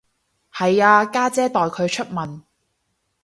[0.51, 2.41] 係啊，家姐代佢出文